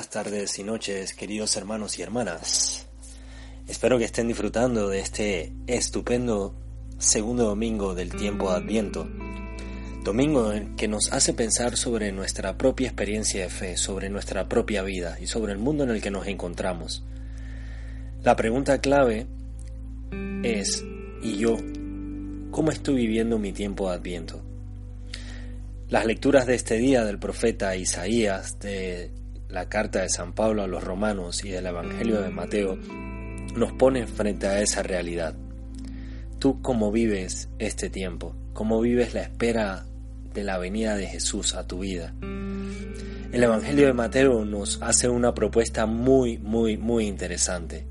tardes 0.00 0.58
y 0.58 0.64
noches, 0.64 1.12
queridos 1.12 1.54
hermanos 1.54 1.98
y 1.98 2.02
hermanas. 2.02 2.86
Espero 3.68 3.98
que 3.98 4.06
estén 4.06 4.26
disfrutando 4.26 4.88
de 4.88 5.00
este 5.00 5.52
estupendo 5.66 6.54
segundo 6.98 7.44
domingo 7.44 7.94
del 7.94 8.10
tiempo 8.10 8.50
de 8.50 8.56
Adviento. 8.56 9.06
Domingo 10.02 10.50
que 10.78 10.88
nos 10.88 11.12
hace 11.12 11.34
pensar 11.34 11.76
sobre 11.76 12.10
nuestra 12.10 12.56
propia 12.56 12.88
experiencia 12.88 13.42
de 13.42 13.50
fe, 13.50 13.76
sobre 13.76 14.08
nuestra 14.08 14.48
propia 14.48 14.82
vida 14.82 15.18
y 15.20 15.26
sobre 15.26 15.52
el 15.52 15.58
mundo 15.58 15.84
en 15.84 15.90
el 15.90 16.00
que 16.00 16.10
nos 16.10 16.26
encontramos. 16.26 17.04
La 18.22 18.34
pregunta 18.34 18.80
clave 18.80 19.26
es, 20.42 20.82
¿y 21.22 21.36
yo? 21.36 21.58
¿Cómo 22.50 22.70
estoy 22.70 22.94
viviendo 22.94 23.38
mi 23.38 23.52
tiempo 23.52 23.90
de 23.90 23.96
Adviento? 23.96 24.42
Las 25.90 26.06
lecturas 26.06 26.46
de 26.46 26.54
este 26.54 26.78
día 26.78 27.04
del 27.04 27.18
profeta 27.18 27.76
Isaías, 27.76 28.58
de 28.58 29.21
la 29.52 29.68
carta 29.68 30.00
de 30.00 30.08
San 30.08 30.32
Pablo 30.32 30.62
a 30.62 30.66
los 30.66 30.82
romanos 30.82 31.44
y 31.44 31.50
del 31.50 31.66
Evangelio 31.66 32.22
de 32.22 32.30
Mateo, 32.30 32.78
nos 33.54 33.72
ponen 33.72 34.08
frente 34.08 34.46
a 34.46 34.62
esa 34.62 34.82
realidad. 34.82 35.36
¿Tú 36.38 36.62
cómo 36.62 36.90
vives 36.90 37.50
este 37.58 37.90
tiempo? 37.90 38.34
¿Cómo 38.54 38.80
vives 38.80 39.12
la 39.12 39.20
espera 39.20 39.84
de 40.32 40.42
la 40.42 40.56
venida 40.56 40.96
de 40.96 41.06
Jesús 41.06 41.54
a 41.54 41.66
tu 41.66 41.80
vida? 41.80 42.14
El 43.30 43.42
Evangelio 43.44 43.86
de 43.86 43.92
Mateo 43.92 44.46
nos 44.46 44.80
hace 44.82 45.10
una 45.10 45.34
propuesta 45.34 45.84
muy, 45.84 46.38
muy, 46.38 46.78
muy 46.78 47.06
interesante. 47.06 47.86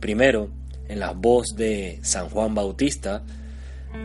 Primero, 0.00 0.50
en 0.88 0.98
la 0.98 1.12
voz 1.12 1.54
de 1.56 2.00
San 2.02 2.28
Juan 2.28 2.56
Bautista, 2.56 3.22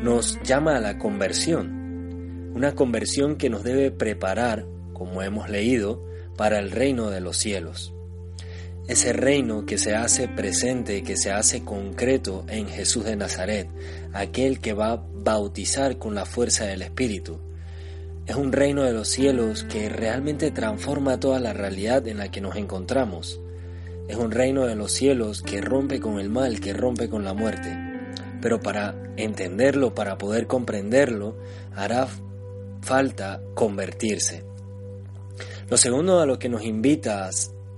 nos 0.03 0.39
llama 0.43 0.77
a 0.77 0.79
la 0.79 0.99
conversión, 0.99 2.51
una 2.53 2.75
conversión 2.75 3.35
que 3.35 3.49
nos 3.49 3.63
debe 3.63 3.89
preparar, 3.89 4.65
como 4.93 5.23
hemos 5.23 5.49
leído, 5.49 6.08
para 6.39 6.59
el 6.59 6.71
reino 6.71 7.09
de 7.09 7.19
los 7.19 7.35
cielos. 7.35 7.93
Ese 8.87 9.11
reino 9.11 9.65
que 9.65 9.77
se 9.77 9.93
hace 9.93 10.29
presente, 10.29 11.03
que 11.03 11.17
se 11.17 11.31
hace 11.31 11.65
concreto 11.65 12.45
en 12.47 12.69
Jesús 12.69 13.03
de 13.03 13.17
Nazaret, 13.17 13.67
aquel 14.13 14.61
que 14.61 14.71
va 14.71 14.93
a 14.93 15.03
bautizar 15.15 15.97
con 15.97 16.15
la 16.15 16.25
fuerza 16.25 16.63
del 16.63 16.81
Espíritu. 16.81 17.41
Es 18.25 18.37
un 18.37 18.53
reino 18.53 18.83
de 18.83 18.93
los 18.93 19.09
cielos 19.09 19.65
que 19.65 19.89
realmente 19.89 20.49
transforma 20.51 21.19
toda 21.19 21.41
la 21.41 21.51
realidad 21.51 22.07
en 22.07 22.19
la 22.19 22.31
que 22.31 22.39
nos 22.39 22.55
encontramos. 22.55 23.41
Es 24.07 24.15
un 24.15 24.31
reino 24.31 24.65
de 24.65 24.77
los 24.77 24.93
cielos 24.93 25.41
que 25.41 25.59
rompe 25.59 25.99
con 25.99 26.21
el 26.21 26.29
mal, 26.29 26.61
que 26.61 26.71
rompe 26.71 27.09
con 27.09 27.25
la 27.25 27.33
muerte. 27.33 27.77
Pero 28.41 28.61
para 28.61 28.95
entenderlo, 29.17 29.93
para 29.93 30.17
poder 30.17 30.47
comprenderlo, 30.47 31.35
hará 31.75 32.07
falta 32.81 33.41
convertirse. 33.55 34.48
Lo 35.69 35.77
segundo 35.77 36.19
a 36.19 36.25
lo 36.25 36.39
que 36.39 36.49
nos 36.49 36.63
invita 36.63 37.29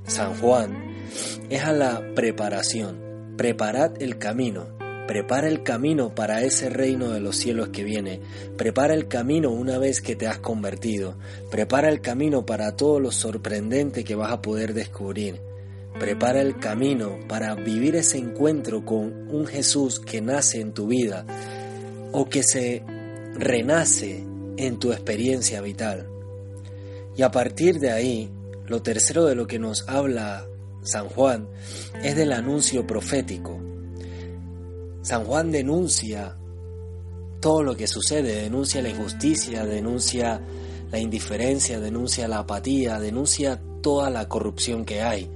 San 0.05 0.35
Juan 0.35 0.91
es 1.49 1.63
a 1.63 1.73
la 1.73 2.13
preparación. 2.15 3.35
Preparad 3.37 4.01
el 4.01 4.17
camino. 4.17 4.67
Prepara 5.07 5.49
el 5.49 5.63
camino 5.63 6.15
para 6.15 6.41
ese 6.43 6.69
reino 6.69 7.09
de 7.09 7.19
los 7.19 7.35
cielos 7.35 7.69
que 7.69 7.83
viene. 7.83 8.21
Prepara 8.57 8.93
el 8.93 9.07
camino 9.07 9.49
una 9.51 9.77
vez 9.77 9.99
que 10.01 10.15
te 10.15 10.27
has 10.27 10.39
convertido. 10.39 11.17
Prepara 11.49 11.89
el 11.89 12.01
camino 12.01 12.45
para 12.45 12.75
todo 12.77 12.99
lo 12.99 13.11
sorprendente 13.11 14.03
que 14.03 14.15
vas 14.15 14.31
a 14.31 14.41
poder 14.41 14.73
descubrir. 14.73 15.41
Prepara 15.99 16.41
el 16.41 16.57
camino 16.57 17.19
para 17.27 17.55
vivir 17.55 17.95
ese 17.95 18.17
encuentro 18.17 18.85
con 18.85 19.29
un 19.29 19.45
Jesús 19.45 19.99
que 19.99 20.21
nace 20.21 20.61
en 20.61 20.73
tu 20.73 20.87
vida 20.87 21.25
o 22.13 22.29
que 22.29 22.43
se 22.43 22.83
renace 23.35 24.23
en 24.55 24.79
tu 24.79 24.93
experiencia 24.93 25.61
vital. 25.61 26.07
Y 27.15 27.21
a 27.23 27.31
partir 27.31 27.79
de 27.79 27.91
ahí, 27.91 28.31
lo 28.67 28.81
tercero 28.81 29.25
de 29.25 29.35
lo 29.35 29.47
que 29.47 29.59
nos 29.59 29.87
habla 29.87 30.45
San 30.83 31.09
Juan 31.09 31.47
es 32.03 32.15
del 32.15 32.31
anuncio 32.31 32.87
profético. 32.87 33.59
San 35.01 35.25
Juan 35.25 35.51
denuncia 35.51 36.37
todo 37.39 37.63
lo 37.63 37.75
que 37.75 37.87
sucede, 37.87 38.41
denuncia 38.41 38.81
la 38.81 38.89
injusticia, 38.89 39.65
denuncia 39.65 40.41
la 40.91 40.99
indiferencia, 40.99 41.79
denuncia 41.79 42.27
la 42.27 42.39
apatía, 42.39 42.99
denuncia 42.99 43.61
toda 43.81 44.09
la 44.09 44.27
corrupción 44.27 44.85
que 44.85 45.01
hay. 45.01 45.29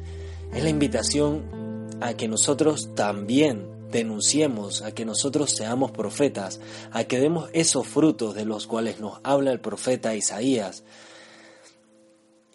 Es 0.54 0.64
la 0.64 0.70
invitación 0.70 1.90
a 2.02 2.14
que 2.14 2.28
nosotros 2.28 2.94
también 2.96 3.68
denunciemos, 3.92 4.82
a 4.82 4.92
que 4.92 5.06
nosotros 5.06 5.52
seamos 5.52 5.92
profetas, 5.92 6.60
a 6.92 7.06
que 7.06 7.20
demos 7.20 7.50
esos 7.54 7.88
frutos 7.88 8.36
de 8.36 8.46
los 8.46 8.68
cuales 8.68 9.00
nos 9.00 9.20
habla 9.24 9.52
el 9.52 9.60
profeta 9.60 10.16
Isaías. 10.16 10.84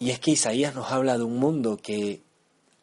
Y 0.02 0.08
es 0.08 0.18
que 0.18 0.30
Isaías 0.30 0.74
nos 0.74 0.90
habla 0.90 1.18
de 1.18 1.24
un 1.24 1.36
mundo 1.36 1.76
que 1.76 2.22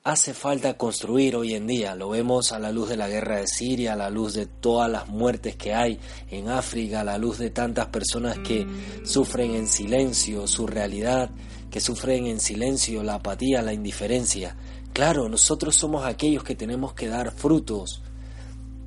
hace 0.03 0.35
falta 0.35 0.77
construir 0.77 1.35
hoy 1.35 1.55
en 1.55 1.65
día. 1.65 1.95
Lo 1.95 2.09
vemos 2.09 2.51
a 2.51 2.59
la 2.59 2.71
luz 2.71 2.89
de 2.89 2.95
la 2.95 3.09
guerra 3.09 3.37
de 3.37 3.47
Siria, 3.47 3.93
a 3.93 3.95
la 3.95 4.11
luz 4.11 4.35
de 4.35 4.45
todas 4.45 4.87
las 4.87 5.07
muertes 5.07 5.55
que 5.55 5.73
hay 5.73 5.99
en 6.29 6.47
África, 6.47 7.01
a 7.01 7.03
la 7.03 7.17
luz 7.17 7.39
de 7.39 7.49
tantas 7.49 7.87
personas 7.87 8.37
que 8.37 8.67
sufren 9.03 9.55
en 9.55 9.67
silencio 9.67 10.45
su 10.45 10.67
realidad, 10.67 11.31
que 11.71 11.79
sufren 11.79 12.27
en 12.27 12.39
silencio 12.39 13.01
la 13.01 13.15
apatía, 13.15 13.63
la 13.63 13.73
indiferencia. 13.73 14.55
Claro, 14.93 15.27
nosotros 15.27 15.75
somos 15.75 16.05
aquellos 16.05 16.43
que 16.43 16.53
tenemos 16.53 16.93
que 16.93 17.07
dar 17.07 17.31
frutos 17.31 18.03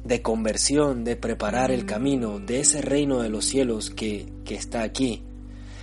de 0.04 0.22
conversión, 0.22 1.02
de 1.02 1.16
preparar 1.16 1.72
el 1.72 1.84
camino 1.84 2.38
de 2.38 2.60
ese 2.60 2.80
reino 2.80 3.22
de 3.22 3.28
los 3.28 3.44
cielos 3.44 3.90
que, 3.90 4.32
que 4.44 4.54
está 4.54 4.82
aquí. 4.82 5.24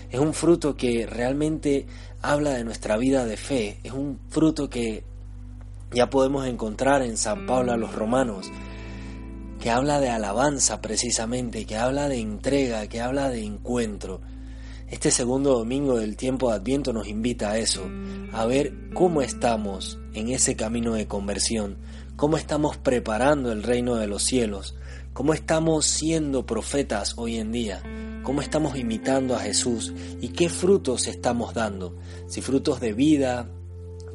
Es 0.09 0.19
un 0.19 0.34
fruto 0.34 0.75
que 0.75 1.06
realmente 1.06 1.85
habla 2.22 2.51
de 2.51 2.63
nuestra 2.63 2.97
vida 2.97 3.25
de 3.25 3.38
fe, 3.38 3.79
es 3.84 3.91
un 3.91 4.19
fruto 4.29 4.69
que 4.69 5.03
ya 5.91 6.09
podemos 6.09 6.47
encontrar 6.47 7.01
en 7.01 7.18
San 7.18 7.45
Pablo 7.45 7.72
a 7.72 7.78
los 7.78 7.94
romanos, 7.94 8.50
que 9.59 9.69
habla 9.69 10.00
de 10.00 10.09
alabanza 10.09 10.81
precisamente, 10.81 11.66
que 11.66 11.78
habla 11.78 12.07
de 12.07 12.19
entrega, 12.19 12.88
que 12.88 13.01
habla 13.01 13.29
de 13.29 13.44
encuentro. 13.44 14.22
Este 14.90 15.12
segundo 15.12 15.57
domingo 15.57 15.97
del 15.97 16.16
tiempo 16.16 16.50
de 16.50 16.56
Adviento 16.56 16.94
nos 16.94 17.07
invita 17.07 17.51
a 17.51 17.57
eso, 17.57 17.89
a 18.31 18.45
ver 18.45 18.74
cómo 18.94 19.22
estamos 19.22 20.00
en 20.13 20.29
ese 20.29 20.56
camino 20.56 20.94
de 20.94 21.07
conversión, 21.07 21.78
cómo 22.16 22.38
estamos 22.38 22.78
preparando 22.78 23.51
el 23.51 23.63
reino 23.63 23.95
de 23.95 24.07
los 24.07 24.24
cielos, 24.24 24.75
cómo 25.12 25.34
estamos 25.34 25.85
siendo 25.85 26.45
profetas 26.45 27.16
hoy 27.18 27.38
en 27.38 27.51
día, 27.51 27.81
cómo 28.24 28.42
estamos 28.42 28.78
imitando 28.78 29.36
a 29.36 29.40
Jesús 29.40 29.94
y 30.22 30.30
qué 30.30 30.50
frutos 30.50 31.08
estamos 31.08 31.54
dando, 31.54 31.96
si 32.28 32.42
frutos 32.42 32.80
de 32.80 32.94
vida, 32.94 33.50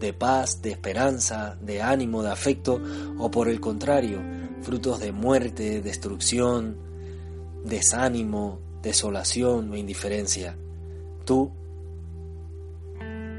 de 0.01 0.13
paz, 0.13 0.63
de 0.63 0.71
esperanza, 0.71 1.57
de 1.61 1.81
ánimo, 1.81 2.23
de 2.23 2.31
afecto, 2.31 2.81
o 3.19 3.31
por 3.31 3.49
el 3.49 3.61
contrario, 3.61 4.21
frutos 4.63 5.01
de 5.01 5.13
muerte, 5.13 5.81
destrucción, 5.81 6.77
desánimo, 7.65 8.61
desolación 8.83 9.71
o 9.71 9.77
indiferencia. 9.77 10.57
¿Tú 11.25 11.53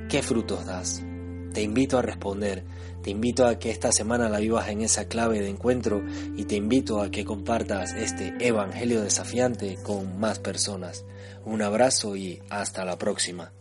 qué 0.10 0.22
frutos 0.24 0.66
das? 0.66 1.04
Te 1.54 1.62
invito 1.62 1.98
a 1.98 2.02
responder, 2.02 2.64
te 3.04 3.12
invito 3.12 3.46
a 3.46 3.60
que 3.60 3.70
esta 3.70 3.92
semana 3.92 4.30
la 4.30 4.40
vivas 4.40 4.70
en 4.70 4.82
esa 4.82 5.08
clave 5.08 5.40
de 5.40 5.50
encuentro 5.50 6.04
y 6.36 6.46
te 6.46 6.56
invito 6.56 7.02
a 7.02 7.12
que 7.12 7.26
compartas 7.26 7.94
este 7.94 8.34
Evangelio 8.40 9.02
desafiante 9.02 9.78
con 9.84 10.20
más 10.20 10.40
personas. 10.40 11.06
Un 11.46 11.62
abrazo 11.62 12.16
y 12.16 12.42
hasta 12.50 12.86
la 12.86 12.98
próxima. 12.98 13.52